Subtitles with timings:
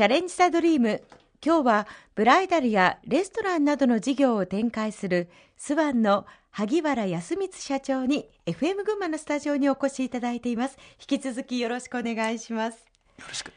[0.00, 1.02] チャレンジザドリーム。
[1.44, 10.78] 今日はブライダルやレストランなどの事業を展開するスワンの萩原康光社長に FM 群馬のスタジオにお越しいただいています。
[11.06, 12.78] 引き続きよろしくお願いします。
[13.18, 13.52] よろしく。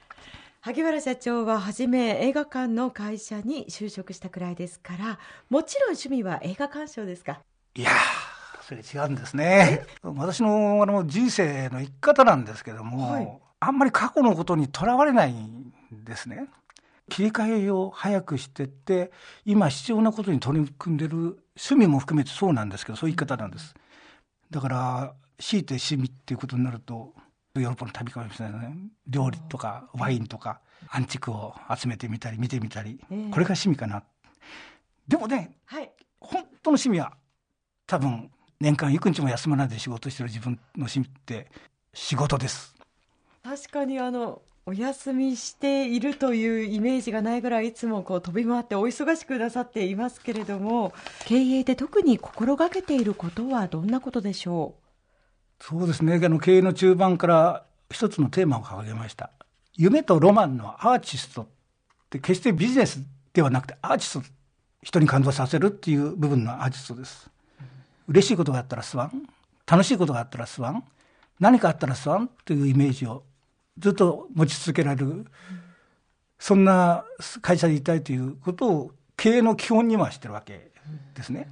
[0.60, 5.20] 萩原社長は初め映画館の会社に就職したくらいですから
[5.50, 7.40] もちろん趣味は映画鑑賞ですか？
[7.74, 7.90] いや
[8.68, 9.86] それ違うんですね。
[10.02, 15.63] 私のあの人生の生き方なんですけども、はい、あんまり過去のことにとらわれないん
[16.04, 16.48] ですね。
[17.10, 19.12] 切り替えを早くしてって
[19.46, 21.18] 今必要なことに取り組んでる
[21.58, 23.76] 趣味も含めてそうなんですけどそういう言い方なんです。
[24.50, 27.14] だから強いて趣味っていうことになると
[27.56, 28.78] ヨーロッパの旅かもしれないね。
[29.08, 34.04] 料理とかワインとかアンチックを集めてみたり見てみたり、これが趣味かな。
[35.08, 37.14] でもね、はい、本当の趣味は
[37.86, 41.52] 多分年間幾日も休まないで仕事してる自分の趣味って
[41.94, 42.76] 仕事です。
[43.44, 50.94] 確かにあのお休みしているというイメージがないぐらいいつもこう飛び回ってお忙しくなさっていますけれども
[51.26, 54.76] 経営で特に心がけていることはどんなことでしょ
[55.60, 55.64] う？
[55.64, 56.16] そうですね。
[56.24, 59.32] あの経営の中盤から一つのテーマを掲げました。
[59.76, 61.48] 夢とロマンのアーティストっ
[62.10, 63.02] て決してビジネス
[63.34, 64.26] ではなくてアーティスト
[64.82, 67.30] 人に感動させるっていう部分のアーティストです。
[68.08, 69.28] 嬉しいことがあったらスワン
[69.68, 70.86] 楽しいことがあったらスワン
[71.42, 73.24] 何かあったらスワンというイメージを
[73.78, 75.26] ずっと持ち続けられる、
[76.40, 77.06] そんな
[77.42, 80.72] 会社でいたいということを経営の基本にはしてるわけ
[81.16, 81.50] ですね。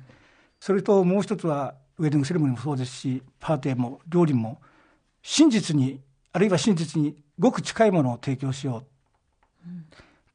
[0.60, 4.62] それともう一つはウェディングセレモニーもそうですしパーティーも料理も
[5.22, 6.02] 真実に
[6.34, 8.84] あるいは真実にごく近いものを提供しよ
[9.66, 9.68] う、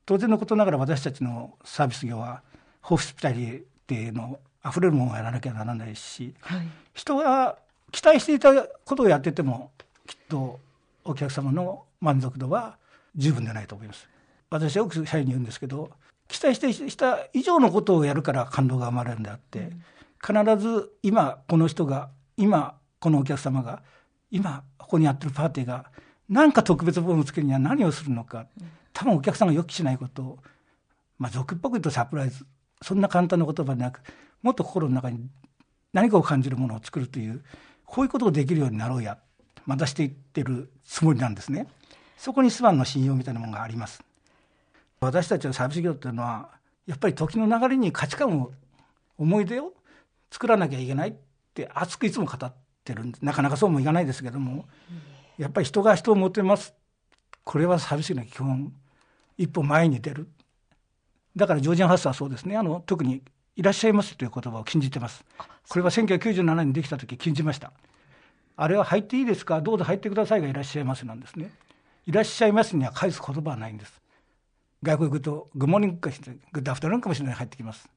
[0.04, 2.42] 当然のことながら私たちのサービス業は
[2.80, 7.58] ホスピタリティのあふれるものをやらなきゃならないし、はい、人が
[7.92, 9.70] 期待していたことをやってても
[10.06, 10.60] きっと
[11.06, 12.78] お客様の満足度は
[13.14, 14.08] 十分でないと思います。
[14.50, 15.90] 私はよく社員に言うんですけど
[16.28, 19.70] 期待してした以上のことをやるから感動が生まれるんであって、
[20.20, 23.82] 必ず今この人が今このお客様が
[24.30, 25.86] 今ここにやってるパーティーが
[26.28, 28.46] 何か特別ボーンをつけるには何をするのか、
[28.92, 30.38] 多分お客さんが予期しないことを、
[31.18, 32.44] まあ、俗っぽく言うとサプライズ
[32.82, 34.00] そんな簡単な言葉でなく
[34.42, 35.28] もっと心の中に
[35.92, 37.44] 何かを感じるものを作るという
[37.84, 39.18] こういうことをできるようになろうや
[39.66, 41.66] またしていってるつもりなんですね。
[42.16, 44.02] そこにスワンの信用みたいなものがあります。
[45.00, 46.50] 私たちのサービス業っていうのは
[46.86, 48.52] やっぱり時の流れに価値観を
[49.18, 49.74] 思い出を
[50.30, 51.14] 作らなきゃいけないっ
[51.52, 52.54] て熱くいつも語っ
[52.84, 54.66] てるんでなかなかそうもいかないですけども
[55.36, 56.74] やっぱり人が人を持てます。
[57.44, 58.72] これはサービス業の基本
[59.36, 60.28] 一歩前に出る。
[61.36, 62.56] だからジョージアン・ハッサーはそうですね。
[62.56, 63.22] あの特に
[63.56, 65.24] 「いらっしゃいます」という言葉を禁じてます。
[65.68, 67.72] これは1997年にできた時禁じました
[68.56, 69.60] あれは入っていいですか？
[69.60, 71.50] どうぞ入ってくださいがいらっしゃいますなんですね。
[72.06, 74.00] いらっしゃいますには返す言葉はないんです。
[74.82, 76.10] 外国行くとグモーニングか
[76.52, 77.88] グッドアフタヌーンかもしれない入ってきます。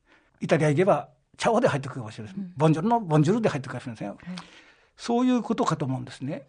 [0.41, 4.35] イタリア行けばチャオで入ってくるかもしれない、うん、ボンジョルのボンジュルで入ってくるかもしれません、うん、
[4.97, 6.47] そういうことかと思うんですね。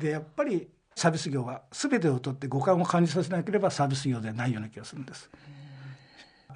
[0.00, 5.30] でやっぱりサービス業は全てをとって五感を感じさせなければサービス業ではないような気がするんです。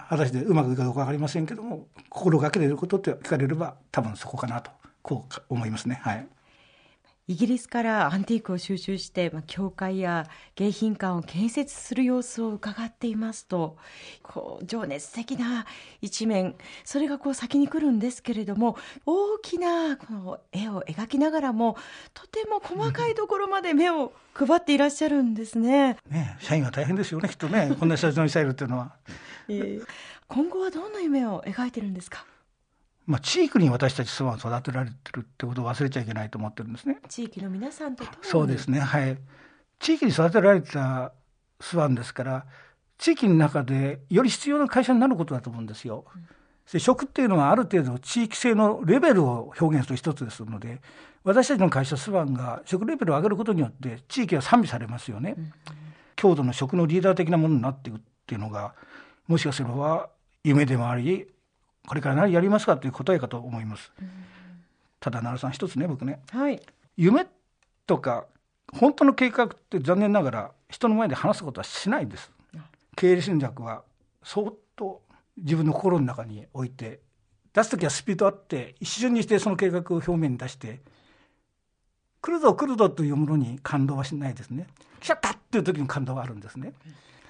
[0.09, 4.71] 果たしてうまくいくかどうか分かりませんけども心がけていることって聞かれれば多分そこかなと
[5.03, 6.01] こう思いますね。
[6.03, 6.27] はい。
[7.29, 13.77] イギリスからアンティークを収集して、まあ、教会や迎賓館を建設する様子を伺っていますと
[14.23, 15.65] こう情熱的な
[16.01, 21.77] 一面それがこう先に来るんですけれども大きなこの絵を描きながらも
[22.13, 25.99] とても細かいところまで目を配っていらっしゃるんですね。
[26.09, 28.97] ね社員は大変ですよねきっとねこんな写真ミサイルっていうのは。
[29.49, 29.87] えー、
[30.27, 32.27] 今後はどんな夢を描いてるんですか？
[33.07, 36.99] まあ、地域に私たちスワン育てられてるってことを忘れちゃいけないと思ってるんですね。
[37.09, 39.19] 地域の皆さんとそうですねはい
[39.81, 41.13] 地域に育てられた
[41.61, 42.47] スワンですから
[42.99, 46.05] 地域の中でより必要な会社になることだと思うんですよ。
[46.73, 50.81] で食っていうのはある程度地域性のレベルを表現する一つですので
[51.25, 55.35] 私たちの会社スワンが食レベルを上げることによって地域は賛美されますよね。
[56.17, 58.75] 郷土の食のリーダー的なものになっていくっていうのが
[59.27, 60.09] もしかすれば
[60.45, 61.27] 夢でもあり
[61.87, 63.93] これから何やりますかという答えかと思います。
[65.01, 66.63] ただ奈良さん一つね僕ね、はい、
[66.97, 67.27] 夢
[67.87, 68.27] とか
[68.73, 72.31] 本当の計画って残念ながら人の前で話すことはしないです。
[72.97, 73.83] 経営戦略は
[74.23, 75.03] 相当
[75.37, 77.01] 自分の心の中に置いて
[77.53, 80.81] 出す時はスピードあって一瞬にしてその計画を表面に出して
[82.21, 84.67] 来るぞ来るぞというものに感動はしないですね。
[85.01, 86.73] 来ちゃったっていう時に感動があるんですね。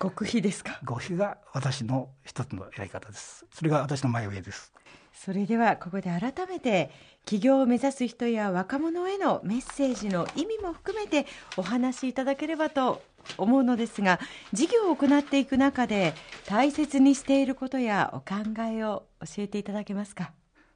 [0.00, 0.78] 極秘ですか？
[0.86, 3.44] 極秘が私の一つのやり方です。
[3.52, 4.72] それが私の前上です。
[5.12, 6.92] それではここで改めて
[7.24, 11.26] 起業を目指す人や若者へのメッセージの意味も含めて
[11.56, 13.02] お話しいただければと
[13.38, 14.20] 思うのですが
[14.52, 16.14] 事業を行っていく中で
[16.46, 20.30] 大切にしていることやお考えを教えていただけますか？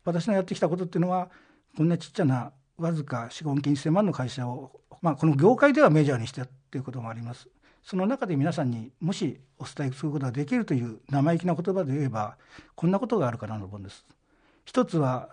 [0.04, 1.30] 私のやってきたことっていうのは
[1.76, 7.48] こんなちっちゃなわずか資本金1000万の会社を、まあ、この業界ではメジャーにしてっていうこともあります。
[7.82, 12.36] その中で皆さんにもしお伝えすることができるという生意気な言葉で言えば
[12.74, 14.04] こんなことがあるかなと思うんです。
[14.64, 15.28] 一つは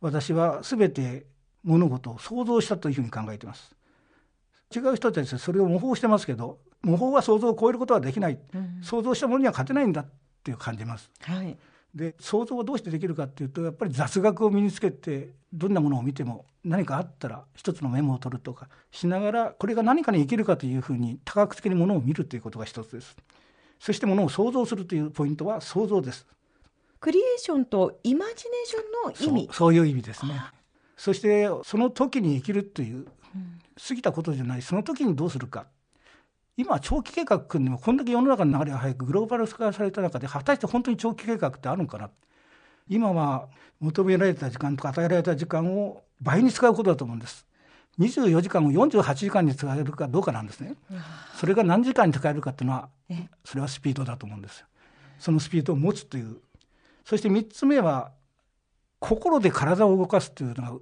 [0.00, 1.24] 私は全て
[1.64, 3.74] 物事を想像したというふうに考えています。
[4.74, 10.06] 違う人たちはそれを模倣してますけど模倣は想像を超えることはできない、うん、想像したものには勝てないんだっ
[10.44, 11.58] ていう感じます、はい、
[11.94, 23.16] で想像はどうしてできるかっていうとやっぱり雑学を身につけてどんなものを見ても何かあったら一つのメモを取るとかしながらこれが何かに生きるかというふうに多角的にものを見るということが一つです。
[23.80, 26.26] そしてものを想像するというポイントは想像です。
[27.00, 29.48] クリエーションとイマジネーションの意味。
[29.52, 30.38] そういう意味ですね。
[30.96, 33.06] そしてその時に生きるという、
[33.88, 34.62] 過ぎたことじゃない。
[34.62, 35.66] その時にどうするか
[36.60, 42.10] 今長期計画組んでもこんだけ世の中の流れが早くグローバル化された中で果たして本当に長期計画ってあるのかな？
[42.86, 43.48] 今は
[43.80, 47.46] 求められた時間とか与えられた時間を倍に使うことだと思うんです。
[47.98, 50.74] 24時間を48時間に使えるかどうかなんですね。
[51.34, 52.90] それが何時間に使えるかっていうのは
[53.42, 54.66] それはスピードだと思うんですよ。
[55.18, 56.36] そのスピードを持つという。
[57.06, 58.12] そして3つ目は
[58.98, 60.72] 心で体を動かすというのが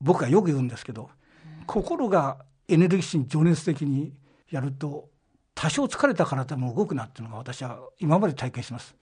[0.00, 1.08] 僕はよく言うんですけど
[1.68, 4.12] 心がエネルギッシュに情熱的に
[4.50, 5.09] やると
[5.60, 8.94] 多少疲れた体も動くなっていうのが私は今まで体験します。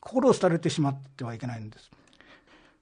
[0.00, 1.90] 心を廃れてしまってはいけないんです。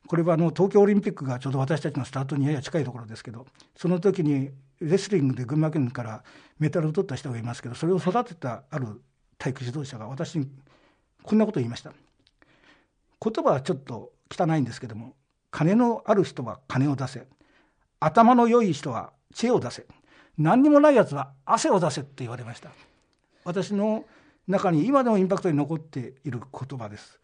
[0.08, 4.50] これはあの東京オリンピックがちょうど私たちのスタートにやや近いところですけどその時に
[4.80, 6.24] レスリングで群馬県から
[6.58, 9.00] メダルを取った人がいますけどそれを育てたある
[9.38, 10.48] 体育指導者が私に
[11.22, 11.92] こんなことを言いました。
[13.22, 15.14] 言葉はちょっと汚いんですけども
[15.52, 17.24] 金のある人は金を出せ。
[18.00, 19.86] 頭の良い人は知恵を出せ。
[20.38, 22.70] 何にもないやつは汗を出せって言われました。
[23.46, 24.04] 私の
[24.48, 27.20] 中に今でもインパクトに残っている言葉です。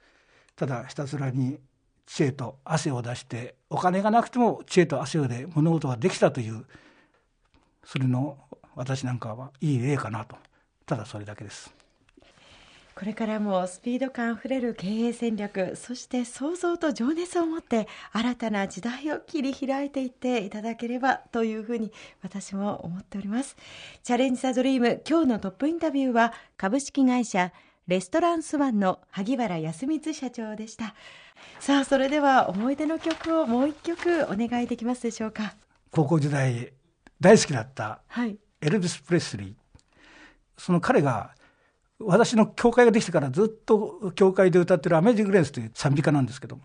[0.54, 1.58] ただひたすらに
[2.06, 6.64] 知恵と汗を出してお金がなくても知恵と汗をで物事ができたという
[7.84, 8.38] それの
[8.76, 10.36] 私なんかはいい例かなと。
[10.86, 11.81] ただそれだけです。
[12.94, 21.90] これからもスピード感あふれる経営戦略そして創造と情熱を持って新たな時代を切り開いていっていただければというふうに
[22.22, 23.56] 私も思っております。
[24.02, 27.52] チャレンジ・ザ・ドリーム今日のトップインタビューは株式会社
[27.88, 30.94] レストランスワンの萩原康光社長でした。
[31.60, 35.54] さあそれでは思い出の曲をもう一曲お願いできますでしょうか。
[35.90, 36.72] 高校時代
[37.20, 38.02] 大好きだった
[38.60, 39.54] エルビス・プレスリー。
[40.58, 41.34] その彼が
[41.98, 46.62] 私の教会ができてからずっと教会で歌ってる「アメージング・レース」という賛美歌なんですけども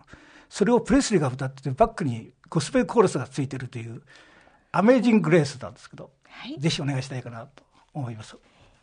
[0.48, 4.02] それをプレスリーが歌っててバックにゴスペルコーラスがついてるという
[4.72, 7.62] 「アメージング・グレース」なんですけど、はい、ぜひお願いしたいかなと
[7.94, 8.36] 思います。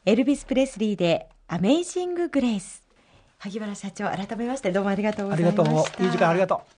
[0.05, 2.83] エルビス・プレスリーで「アメージング・グレース」
[3.39, 5.61] 萩原社長改めましてどうもありがとうございました。
[5.61, 6.05] ありがとう。
[6.05, 6.71] いい時間ありがとう